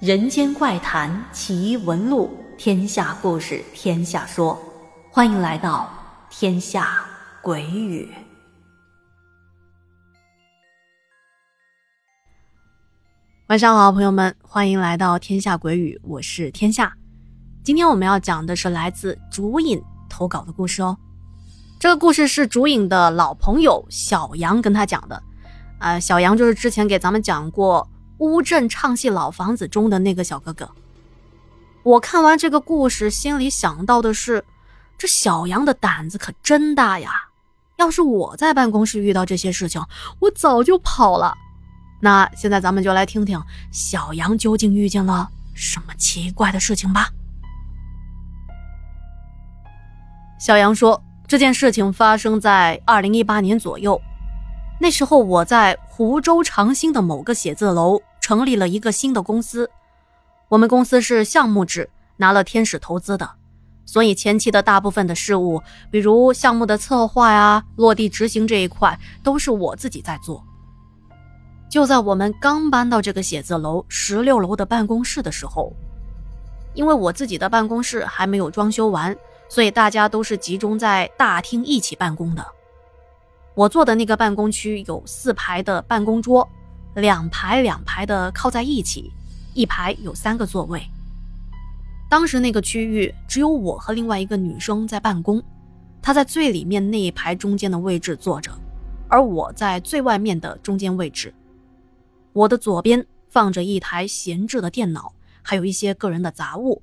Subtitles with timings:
[0.00, 4.58] 人间怪谈奇闻录，天下故事天下说，
[5.10, 5.92] 欢迎来到
[6.30, 7.04] 天下
[7.42, 8.08] 鬼语。
[13.48, 16.96] 晚上好，朋友们，欢迎来到天下鬼语，我是天下。
[17.62, 20.96] 今天我们要讲的是来自竹影投稿的故事哦。
[21.78, 25.22] 这个故事是竹影的老朋友小杨跟他讲的。
[25.78, 27.86] 呃，小杨就是之前给咱们讲过
[28.20, 30.70] 乌镇唱戏老房子中的那个小哥哥。
[31.82, 34.44] 我看完这个故事，心里想到的是，
[34.96, 37.10] 这小杨的胆子可真大呀！
[37.76, 39.82] 要是我在办公室遇到这些事情，
[40.18, 41.34] 我早就跑了。
[42.02, 47.08] 那现在咱们就来听听小杨究竟遇见了什么奇怪的事情吧。
[50.38, 53.98] 小杨说，这件事情发生在二零一八年左右。
[54.78, 59.68] 那时候我在湖州长兴的某个写字楼成立了一个新的公司，
[60.48, 63.28] 我们公司是项目制，拿了天使投资的，
[63.84, 70.40] 所以前期的大部分的事务，比如项目的策划呀、落地执行这一块，都是我自己在做。
[71.68, 75.72] 就在我们刚搬到这个写字楼十六楼的办公室的时候，
[76.74, 79.16] 因为我自己的办公室还没有装修完，
[79.48, 82.46] 所以大家都是集中在大厅一起办公的。
[83.56, 86.48] 我坐的那个办公区有四排的办公桌，
[86.94, 89.12] 两排两排的靠在一起，
[89.54, 90.82] 一排有三个座位。
[92.08, 95.42] 当时那个区域只有我和另外一个女生在办公，
[96.02, 98.50] 她在最里面那一排中间的位置坐着，
[99.08, 101.32] 而我在最外面的中间位置。
[102.32, 106.82] 我的左边放着一台闲置的电脑，还有一些个人的杂物。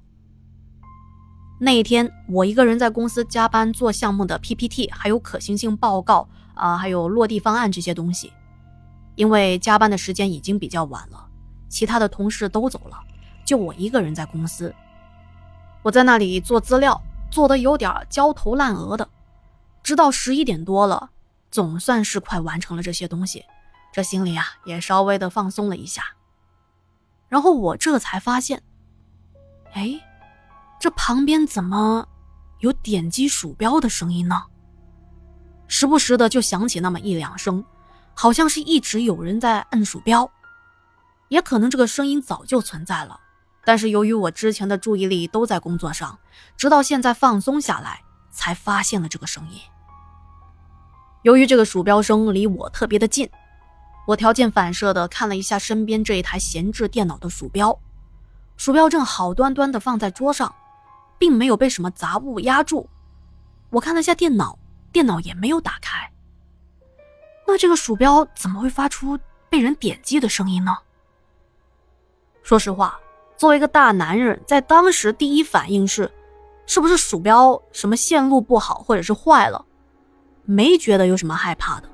[1.59, 6.30] 那一天我一个人在公司加班做项目的 PPT，还有可行性报告。
[6.53, 8.33] 啊，还有落地方案这些东西，
[9.17, 11.28] 因为加班的时间已经比较晚了，
[11.67, 12.98] 其他的同事都走了，
[13.44, 14.73] 就我一个人在公司。
[15.82, 17.02] 我在那里做资料，
[17.32, 19.10] 做的有点焦头烂额的，
[19.82, 21.10] 直到十一点多了，
[21.50, 23.44] 总算是快完成了这些东西，
[23.92, 26.04] 这心里啊也稍微的放松了一下。
[27.28, 28.61] 然后我这才发现，
[29.73, 29.99] 哎，
[30.80, 32.08] 这旁边怎么
[32.60, 34.44] 有点击鼠标的声音呢？
[35.67, 37.66] 时不时的就响起那么一两声，
[38.20, 40.32] 好像是一直有人在摁鼠标，
[41.28, 43.20] 也可能这个声音早就存在了，
[43.64, 46.17] 但是由于我之前的注意力都在工作上，
[46.58, 48.02] 直到现在放松下来
[48.32, 49.61] 才发现了这个声音。
[51.22, 53.30] 由于这个鼠标声离我特别的近，
[54.08, 57.80] 我条件反射的看了一下身边这一台闲置电脑的鼠标，
[58.58, 60.55] 鼠标正好端端的放在桌上，
[61.20, 62.89] 并没有被什么杂物压住。
[63.70, 64.58] 我看了一下电脑。
[64.89, 66.11] 电脑也没有打开，
[67.47, 69.17] 那这个鼠标怎么会发出
[69.49, 70.77] 被人点击的声音呢？
[72.43, 72.99] 说实话，
[73.37, 76.11] 作为一个大男人，在当时第一反应是，
[76.65, 79.65] 是不是鼠标什么线路不好或者是坏了？
[80.43, 81.89] 没觉得有什么害怕的。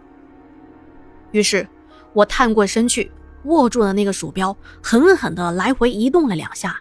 [1.32, 1.68] 于是，
[2.14, 3.12] 我探过身去，
[3.46, 6.80] 握住了那个鼠标，狠狠的来回移动了两下，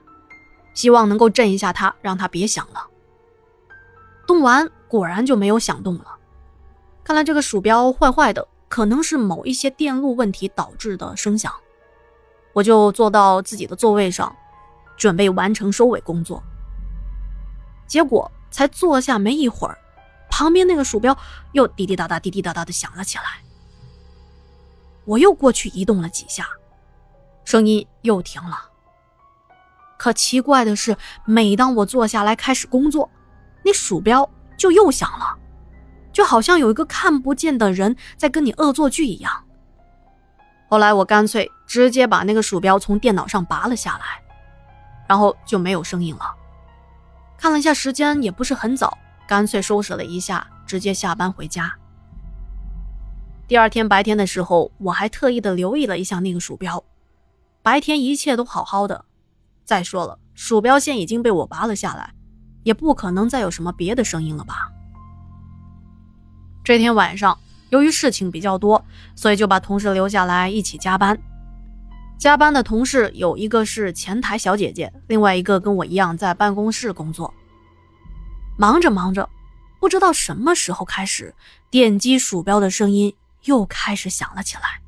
[0.75, 2.87] 希望能够震一下它，让它别响了。
[4.27, 4.69] 动完。
[4.89, 6.05] 果然就没有响动了，
[7.03, 11.53] 看来这个鼠标坏坏的，可能是某一些电路问题导致的声响。
[12.55, 14.35] 我就坐到自己的座位上，
[14.97, 16.43] 准备完成收尾工作。
[17.87, 19.77] 结果才坐下没一会儿，
[20.31, 21.15] 旁边那个鼠标
[21.53, 23.25] 又滴滴答答、滴滴答答的响了起来。
[25.05, 26.49] 我又过去移动了几下，
[27.45, 28.71] 声音又停了。
[29.99, 30.97] 可奇怪的是，
[31.27, 33.11] 每当我坐下来开始工作，
[33.63, 34.27] 那鼠标。
[34.57, 35.37] 就又响了，
[36.13, 39.33] 就好像有一个看不见的人在跟你恶作剧一样。
[40.69, 44.23] 后来我干脆直接把那个鼠标从电脑上拔了下来，
[45.09, 46.23] 然后就没有声音了。
[47.37, 51.73] 看了一下时间，也不是很早，干脆收拾了一下，直接下班回家。
[53.49, 56.83] 第二天白天的时候，我还特意的留意了一下那个鼠标，
[57.63, 59.05] 白天一切都好好的。
[59.65, 62.15] 再说了，鼠标线已经被我拔了下来。
[62.63, 64.71] 也不可能再有什么别的声音了吧？
[66.65, 67.37] 这天晚上，
[67.71, 68.85] 由于事情比较多，
[69.17, 71.19] 所以就把同事留下来一起加班。
[72.19, 77.35] 加班的同事有一个是前台小姐姐，另外一个跟我一样在办公室工作。
[78.57, 79.29] 忙着忙着，
[79.81, 81.35] 不知道什么时候开始，
[81.69, 83.13] 点击鼠标的声音
[83.43, 84.81] 又开始响了起来。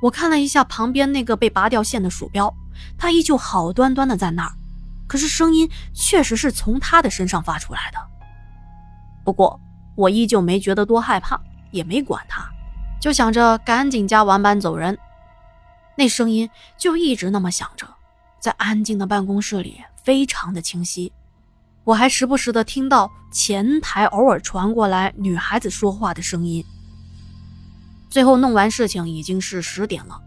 [0.00, 2.54] 我看了一下旁边那个被拔掉线的鼠标，
[2.96, 4.52] 它依旧好端端的在那儿。
[5.06, 7.98] 可是声音确实是从他的身上发出来的。
[9.22, 9.60] 不过
[9.94, 12.48] 我依旧没觉得多害怕，也没管他，
[13.00, 14.98] 就想着赶紧加完班走人。
[15.96, 17.86] 那声音就一直那么响着，
[18.40, 21.12] 在安静的办公室里非常的清晰。
[21.84, 26.64] 我还时不时的听到前台偶尔传过来女孩子说话的声音。
[28.08, 30.20] 最后弄完事情已经是十点了，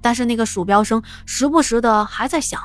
[0.00, 2.62] 但是那个鼠标声时不时的还在响。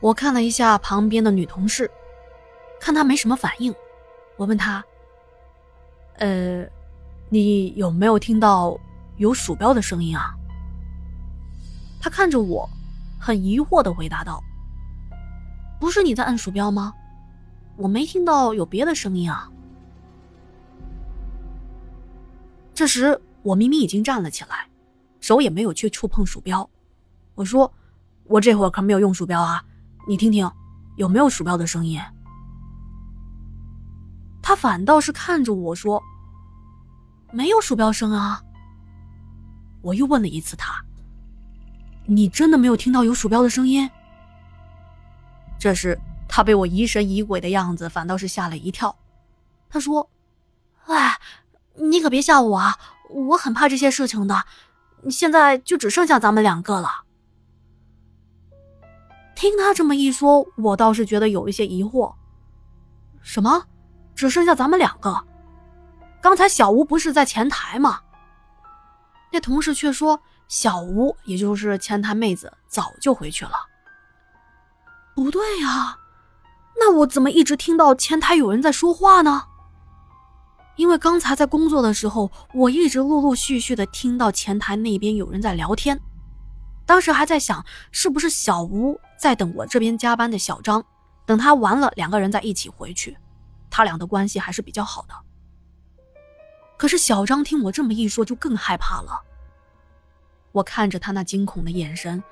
[0.00, 1.88] 我看了一下旁边的女同事，
[2.82, 3.72] 看他没什么反应，
[4.36, 4.84] 我问他
[6.18, 6.66] ：“呃，
[7.28, 8.76] 你有没有听到
[9.18, 10.34] 有鼠标的声音啊？”
[12.02, 12.68] 他看着我，
[13.20, 14.42] 很疑惑的回答道。
[15.78, 16.92] 不是你在按鼠标吗？
[17.76, 19.48] 我没听到有别的声音啊。
[22.74, 24.66] 这时我明明已经站了起来，
[25.20, 26.68] 手也没有去触碰鼠标。
[27.36, 27.72] 我说
[28.26, 29.64] ：“我这会儿可没有用鼠标啊，
[30.08, 30.50] 你听听，
[30.96, 32.00] 有没有鼠标的声音？”
[34.52, 36.02] 他反倒是看着我说
[37.32, 38.42] ：“没有鼠标声啊。”
[39.80, 40.74] 我又问了一次他
[42.04, 43.90] ：“你真的没有听到有鼠标的声音？”
[45.58, 48.94] 这时，他被我疑神疑鬼的样子，反倒是吓了一跳。
[49.70, 50.10] 他说
[50.84, 51.18] ：“哎，
[51.76, 52.78] 你可别吓我啊！
[53.08, 54.44] 我很怕这些事情的。
[55.08, 57.04] 现在就只剩下咱们两个了。”
[59.34, 62.12] 听他这么一说，我倒是觉得有一些疑惑。
[63.22, 63.64] 什么？
[64.14, 65.24] 只剩下咱们两个？
[66.20, 68.00] 刚才小吴不是在前台吗？
[69.32, 73.52] 那同事却说，小吴也就是前台妹子早就回去了。
[75.14, 75.98] 不对呀，
[76.78, 79.44] 那我怎么一直听到前台有人在说话呢？
[80.76, 86.00] 因为刚才在工作的时候，我一直陆陆续续的听到前台那边有人在聊天。
[86.86, 90.84] 当时还在想，是不是小吴在等我这边加班的小张，
[91.26, 93.16] 等他完了，两个人再一起回去。
[93.72, 95.14] 他俩的关系还是比较好的。
[96.76, 99.22] 可是小张听我这么一说，就更害怕了。
[100.52, 102.22] 我看着他那惊恐的眼神。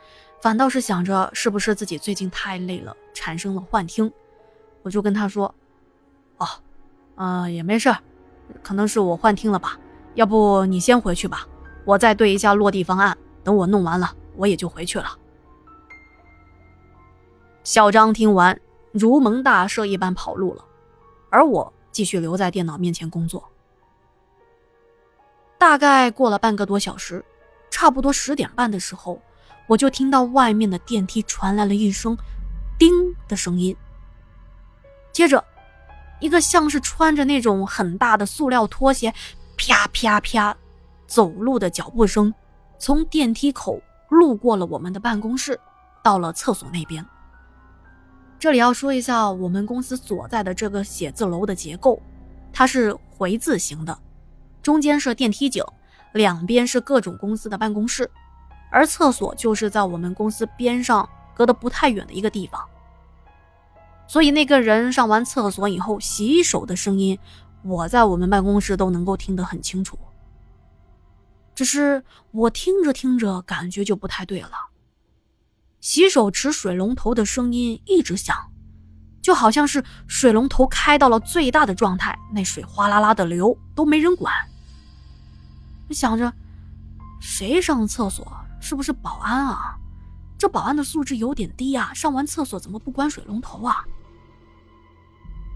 [0.42, 4.10] 反倒是想着是不是自己最近太累了，产生了幻听，
[4.82, 5.54] 我就跟他说
[6.40, 6.46] ：“哦，
[7.16, 7.94] 呃，也没事
[8.62, 9.78] 可能是我幻听了吧。
[10.14, 11.46] 要不你先回去吧，
[11.84, 13.14] 我再对一下落地方案。
[13.44, 15.18] 等我弄完了，我也就回去了。”
[17.62, 18.58] 小张听完，
[18.92, 20.64] 如蒙大赦一般跑路了，
[21.30, 23.48] 而我继续留在电脑面前工作。
[25.56, 27.24] 大概过了半个多小时，
[27.70, 29.20] 差不多十点半的时候。
[29.66, 32.18] 我就听到外面的电梯传来了一声
[32.76, 32.90] “叮”
[33.28, 33.76] 的声音，
[35.12, 35.44] 接着，
[36.18, 39.14] 一个像是穿着那种很大的塑料拖鞋，
[39.56, 40.56] 啪啪啪，
[41.06, 42.34] 走路的脚步声，
[42.80, 45.60] 从电梯口路过了我们的办公室，
[46.02, 47.06] 到了厕所那边。
[48.40, 52.00] 这里要说一下我们公司所在的这个写字楼的结构，
[52.50, 53.98] 它是回字形的，
[54.62, 55.62] 中间是电梯井，
[56.14, 58.10] 两边是各种公司的办公室。
[58.70, 62.66] 而厕所就是在我们公司边上隔得不太远的一个地方，
[64.06, 67.18] 所以那个人上完厕所以后洗手的声音，
[67.62, 69.98] 我在我们办公室都能够听得很清楚。
[71.54, 74.69] 只是我听着听着感觉就不太对了，
[75.80, 78.36] 洗手池水龙头的声音一直响，
[79.22, 84.32] 就好像是水龙头开到了最大的状态，那水哗啦啦的流都没人管。
[85.90, 86.32] 想着，
[87.20, 88.30] 谁上厕所？
[88.60, 89.76] 是不是保安啊？
[90.38, 91.92] 这保安的素质有点低啊！
[91.94, 93.84] 上完厕所怎么不关水龙头啊？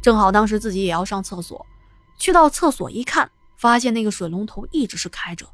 [0.03, 1.67] 正好当时自己也要上厕所，
[2.19, 5.47] 去到厕所一看，发现那个水龙头一直是开着，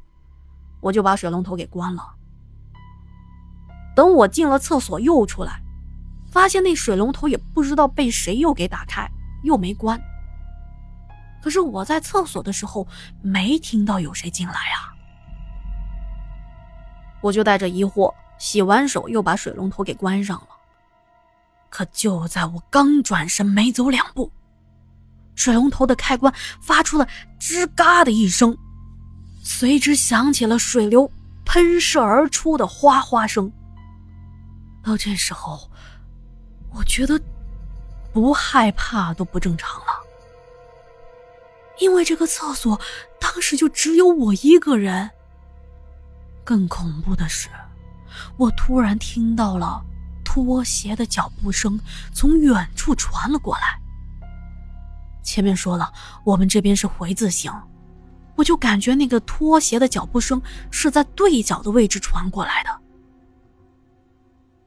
[0.79, 2.15] 我就把水龙头给关了。
[3.95, 5.61] 等我进了厕所又出来，
[6.31, 9.09] 发现那水龙头也不知道被谁又给打开，
[9.43, 10.01] 又没关。
[11.43, 12.87] 可是我在厕所的时候
[13.21, 14.93] 没听到有谁进来啊。
[17.19, 20.47] 我就带着疑惑洗完手，又把水龙头给关上了。
[21.69, 24.31] 可就在我刚转身没走两步，
[25.35, 27.07] 水龙头的开关发出了
[27.39, 28.57] 吱嘎的一声，
[29.43, 31.11] 随之响起了水流
[31.45, 33.51] 喷射而出的哗哗声。
[34.83, 35.69] 到这时候，
[36.73, 37.21] 我觉得
[38.11, 39.93] 不害怕都不正常了，
[41.79, 42.79] 因为这个厕所
[43.19, 45.09] 当时就只有我一个人。
[46.43, 47.47] 更恐怖的是，
[48.37, 49.81] 我突然听到了
[50.25, 51.79] 拖鞋的脚步声
[52.13, 53.79] 从远处传了过来。
[55.23, 57.53] 前面说了，我们这边是回字形，
[58.35, 62.80] 我就感觉那个拖鞋的脚步声是在对角的位置传过来的。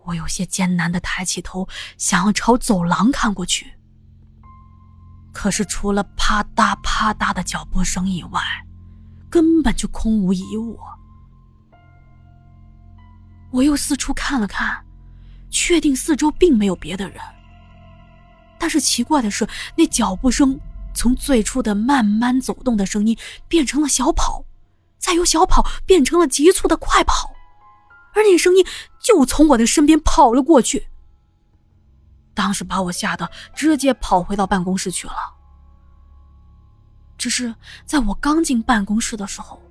[0.05, 3.75] 我有些艰难的抬起头，想要朝走廊看过去，
[5.33, 8.41] 可是除了啪嗒啪嗒的脚步声以外，
[9.31, 10.79] 根本就空无一物。
[13.51, 14.85] 我又四处看了看，
[15.51, 17.21] 确定四周并没有别的人。
[18.59, 20.59] 但是奇怪的是，那脚步声
[20.95, 23.17] 从最初的慢慢走动的声音
[23.49, 24.45] 变成了小跑，
[24.99, 27.34] 再由小跑变成了急促的快跑，
[28.15, 28.65] 而那声音
[29.01, 30.89] 就从我的身边跑了过去。
[32.33, 35.15] 当时把我吓得直接跑回到办公室去了。
[37.17, 37.55] 只是
[37.87, 39.63] 在我刚进办公室的时候，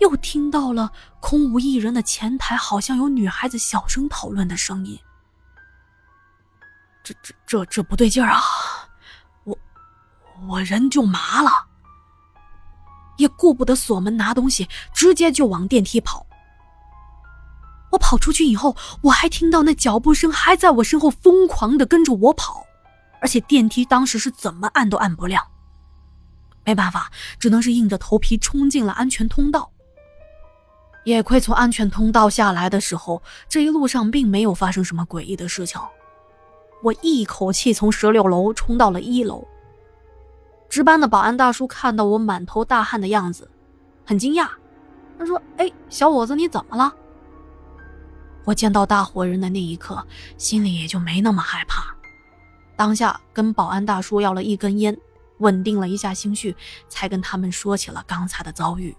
[0.00, 4.98] 又听到了空无一人的前台，好像有女孩子小声讨论的声音。
[7.02, 8.42] 这这这这不对劲儿啊！
[9.44, 9.58] 我
[10.46, 11.50] 我人就麻了，
[13.16, 16.24] 也顾不得锁门拿东西，直接就往电梯跑。
[17.92, 22.66] 我跑出去以后，我还听到那脚步声还在我身后疯狂的跟着我跑，
[23.20, 25.46] 而且电梯当时是怎么按都按不亮。
[26.64, 29.70] 没办法，只能是硬着头皮冲进了安全通道。
[31.04, 35.80] 也亏从安全通道下来的时候，这一路上并没有发生什么诡异的事情。
[36.82, 39.46] 我一口气从十六楼冲到了一楼。
[40.68, 43.50] 值班的保安大叔看到我满头大汗的样子，
[44.06, 44.48] 很惊讶。
[45.18, 46.94] 他说：“哎，小伙子，你怎么了？”
[48.44, 50.06] 我见到大活人的那一刻，
[50.36, 51.94] 心里也就没那么害怕。
[52.76, 54.96] 当下跟保安大叔要了一根烟，
[55.38, 56.56] 稳定了一下心绪，
[56.88, 58.96] 才跟他们说起了刚才的遭遇。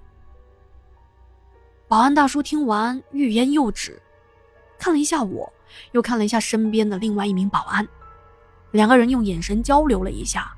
[1.87, 4.01] 保安大叔听完，欲言又止，
[4.79, 5.51] 看了一下我。
[5.91, 7.87] 又看了一下身边的另外一名保安，
[8.69, 10.53] 两个人用眼神交流了一下，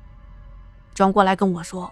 [0.92, 1.90] 转过来跟我说：“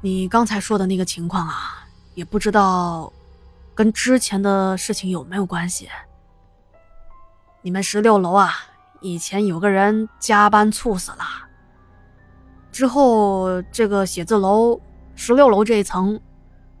[0.00, 3.12] 你刚才说的那个情况啊，也不知道
[3.74, 5.88] 跟之前的事情有没有关系。
[7.62, 8.54] 你们十六楼啊，
[9.00, 11.24] 以前有个人加班猝死了，
[12.72, 14.80] 之后这个写字楼
[15.14, 16.20] 十六楼这一层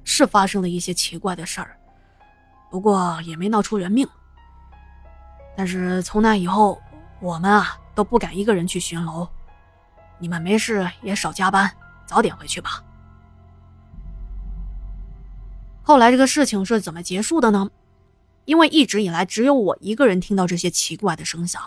[0.04, 1.76] 是发生了一些奇怪的事儿，
[2.70, 4.08] 不过也没闹出人命。”
[5.56, 6.80] 但是从那以后，
[7.20, 9.28] 我们啊都不敢一个人去巡楼。
[10.18, 11.70] 你们没事也少加班，
[12.06, 12.82] 早点回去吧。
[15.82, 17.70] 后来这个事情是怎么结束的呢？
[18.44, 21.62] 因为一直以来只有我一个人听到这些奇怪的声响，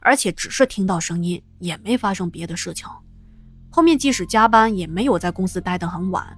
[0.00, 2.86] 而且只是听到声音，也没发生别的事情。
[3.70, 6.36] 后面即使加班，也没有在公司待得很晚，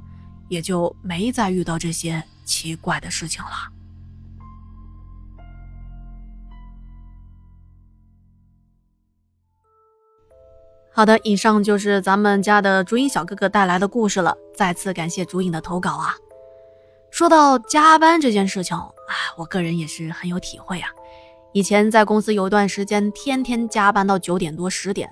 [0.49, 3.51] 也就没再遇到这些奇怪的事情了。
[10.93, 14.35] 好的，以上就是咱们家的竹影小哥哥带来的故事了。
[14.57, 16.15] 再次感谢竹影的投稿啊！
[17.17, 20.91] 说到加班这件事情，哎，我个人也是很有体会啊。
[21.55, 25.11] 以前在公司有段时间，天天加班到九点多十点，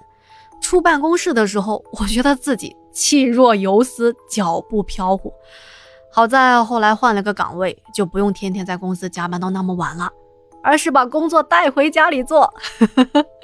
[0.61, 5.33] 出办公室的时候，我觉得自己气若游丝，脚步飘忽。
[6.13, 10.11] 好在后来换了个岗位，就不用天天在公司加班到那么晚了，
[10.63, 12.53] 而是把工作带回家里做。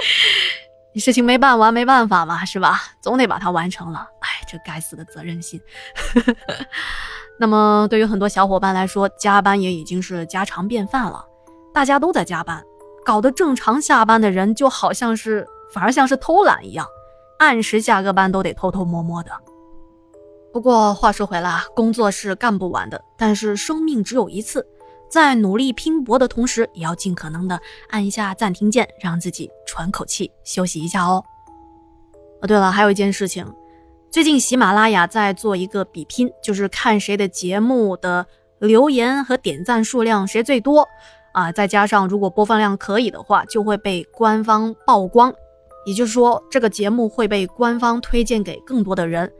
[0.96, 2.82] 事情没办完，没办法嘛，是吧？
[3.00, 4.06] 总得把它完成了。
[4.18, 5.58] 哎，这该死的责任心。
[7.40, 11.24] 那么，对于很多小伙伴来说，加班也已经是家常便饭了。
[11.72, 12.62] 大家都在加班，
[13.02, 16.86] 搞得正常下班的人就好像是，反而像是偷懒一样，
[17.38, 19.30] 按时下个班都得偷偷摸摸的。
[20.52, 24.66] 不过话说回来，工作是干不完的，但是生命只有一次。
[25.08, 31.24] 在努力拼搏的同时，也要尽可能的按一下暂停键，让自己喘口气，休息一下哦。
[32.42, 33.44] 哦，对了，还有一件事情，
[34.12, 38.26] 最近喜马拉雅在做一个比拼，就是看谁的节目的
[38.58, 40.88] 留言和点赞数量谁最多
[41.32, 45.32] 啊，再加上如果播放量可以的话，就会被官方曝光，
[45.86, 49.32] 也就是说这个节目会被官方推荐给更多的人。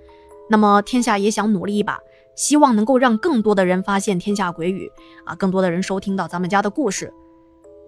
[0.49, 1.99] 那么天下也想努力一把。
[2.37, 4.91] 希望能够让更多的人发现《天下鬼语》
[5.29, 7.13] 啊，更多的人收听到咱们家的故事。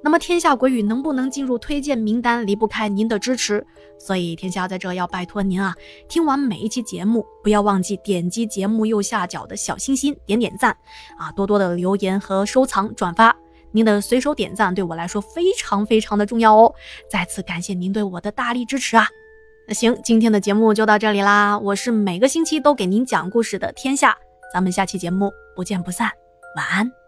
[0.05, 3.65] 那么，《天下鬼语》能不能进入推荐名单，离不开您的支持。
[3.99, 5.75] 所以，天下在这要拜托您啊，
[6.09, 10.77] 听完每一期节目，不要忘记点击节目右下角的小心心，点点赞
[11.17, 13.35] 啊，多多的留言和收藏转发。
[13.71, 16.75] 您的随手点赞对我来说非常非常的重要哦。
[17.09, 19.07] 再次感谢您对我的大力支持啊！
[19.69, 21.57] 那行，今天的节目就到这里啦。
[21.59, 24.17] 我是每个星期都给您讲故事的天下。
[24.53, 26.11] 咱们下期节目不见不散，
[26.57, 27.02] 晚安。